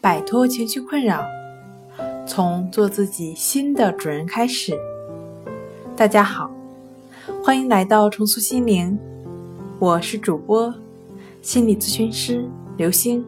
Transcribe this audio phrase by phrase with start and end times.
[0.00, 1.24] 摆脱情绪困扰，
[2.24, 4.78] 从做自己新的主人开始。
[5.96, 6.52] 大家好，
[7.42, 8.96] 欢迎来到重塑心灵，
[9.80, 10.72] 我是主播
[11.42, 13.24] 心理咨询师刘星。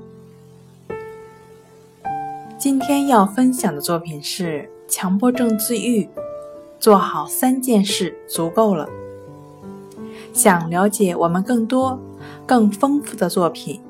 [2.57, 6.09] 今天要分享的作品是强迫症自愈，
[6.79, 8.89] 做好三件事足够了。
[10.33, 11.99] 想了解我们更多、
[12.47, 13.81] 更丰富的作品。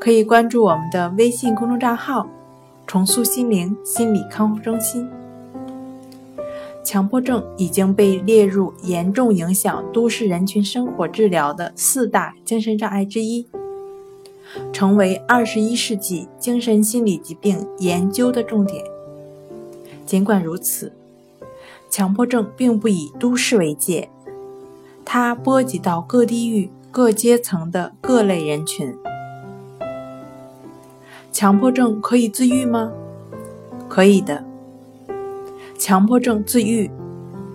[0.00, 2.26] 可以关注我们的微信公众账号
[2.86, 5.08] “重塑心灵心理康复中心”。
[6.84, 13.46] 强迫症已经被列入严重影响都市人群生活治疗的四大精神障碍之一，
[14.72, 18.82] 成为二十一世纪精神心理疾病研究的重点。
[20.06, 20.92] 尽管如此，
[21.90, 24.08] 强迫症并不以都市为界，
[25.04, 28.94] 它波及到各地域、各阶层的各类人群。
[31.38, 32.90] 强迫症可以自愈吗？
[33.88, 34.42] 可以的。
[35.78, 36.90] 强迫症自愈，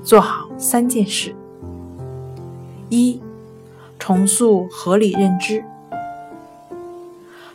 [0.01, 1.35] 做好三件事：
[2.87, 3.21] 一、
[3.99, 5.65] 重塑合理认知。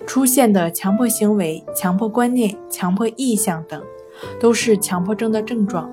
[0.07, 3.83] 出现的强迫行为、强迫观念、强迫意向等，
[4.39, 5.91] 都是强迫症的症状。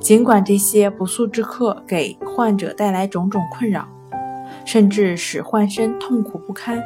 [0.00, 3.88] 尽管这些不速之客给患者带来种种困扰，
[4.66, 6.82] 甚至使患身痛苦不堪。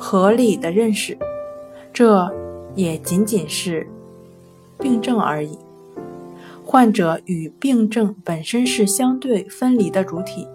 [0.00, 1.18] 合理的认识，
[1.92, 2.32] 这
[2.74, 3.86] 也仅仅是
[4.78, 5.58] 病症而已。
[6.64, 10.48] 患者与病症本身是相对分离的主体。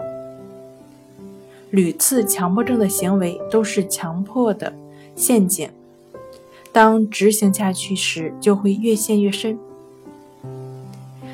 [1.69, 4.73] 屡次强迫症的行为都是强迫的
[5.15, 5.69] 陷阱，
[6.71, 9.59] 当执行下去时，就会越陷越深。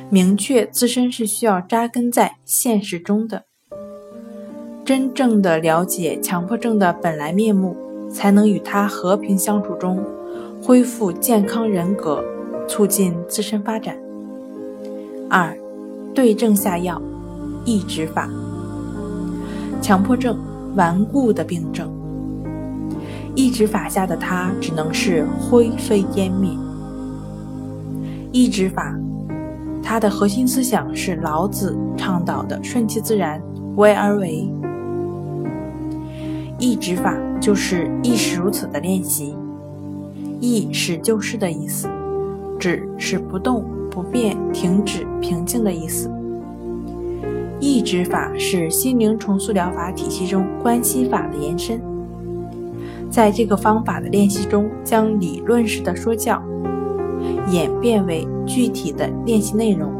[0.10, 3.46] 明确自身是需要扎根在现实中的，
[4.84, 7.78] 真正的了解强迫症的本来面目。
[8.14, 10.04] 才能与他和平相处中，
[10.62, 12.24] 恢复健康人格，
[12.68, 13.96] 促进自身发展。
[15.30, 15.58] 二，
[16.14, 17.02] 对症下药，
[17.66, 18.30] 抑制法。
[19.82, 20.38] 强迫症，
[20.76, 21.90] 顽固的病症，
[23.34, 26.50] 抑制法下的他只能是灰飞烟灭。
[28.32, 28.96] 抑制法，
[29.84, 33.42] 它的核心思想是老子倡导的顺其自然，
[33.76, 34.48] 无为而为。
[36.62, 37.14] 抑指法。
[37.42, 39.36] 就是亦是如此的练习，
[40.40, 41.90] 亦是就是的意思，
[42.60, 46.08] 指是不动、不变、停止、平静的意思。
[47.60, 51.82] 抑指法是心灵重塑疗法体系中关系法的延伸，
[53.10, 56.40] 在这个方法的练习中，将理论式的说教
[57.50, 59.92] 演变为具体的练习内容，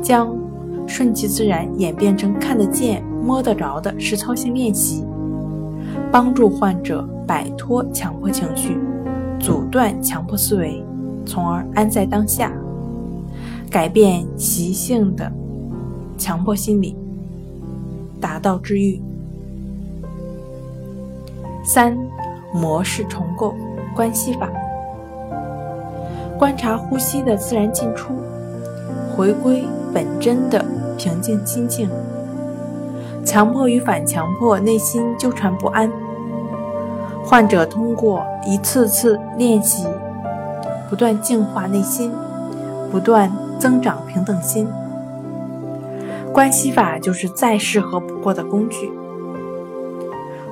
[0.00, 0.32] 将
[0.86, 5.04] 顺其自然演变成看得见、摸得着的实操性练习。
[6.10, 8.78] 帮助患者摆脱强迫情绪，
[9.38, 10.82] 阻断强迫思维，
[11.26, 12.50] 从而安在当下，
[13.70, 15.30] 改变习性的
[16.16, 16.96] 强迫心理，
[18.20, 19.00] 达到治愈。
[21.62, 21.94] 三、
[22.54, 23.54] 模式重构
[23.94, 24.50] 关系法，
[26.38, 28.14] 观察呼吸的自然进出，
[29.14, 30.64] 回归本真的
[30.96, 31.90] 平静心境。
[33.24, 35.90] 强迫与反强迫，内心纠缠不安。
[37.24, 39.86] 患者通过一次次练习，
[40.88, 42.10] 不断净化内心，
[42.90, 44.66] 不断增长平等心。
[46.32, 48.90] 关系法就是再适合不过的工具。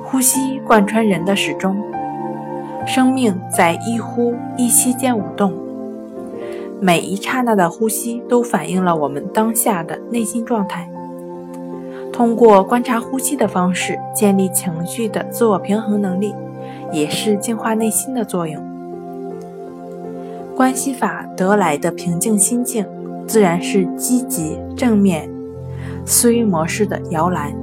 [0.03, 1.81] 呼吸贯穿人的始终，
[2.85, 5.53] 生命在一呼一吸间舞动，
[6.79, 10.89] 每一刹那的呼吸都反映了我们当下的内心状态。
[12.17, 16.33] 通过观察呼吸的方式，建立情绪的自我平衡能力，
[16.91, 18.59] 也是净化内心的作用。
[20.55, 22.83] 关系法得来的平静心境，
[23.27, 25.29] 自然是积极正面
[26.07, 27.53] 思维模式的摇篮。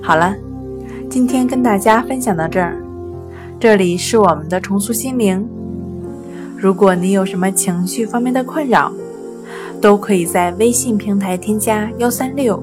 [0.00, 0.32] 好了，
[1.10, 2.80] 今天跟大家分享到这儿，
[3.58, 5.44] 这里是我们的重塑心灵。
[6.56, 8.92] 如果你有什么情绪方面的困扰，
[9.80, 12.62] 都可以在微信平台添加幺三六。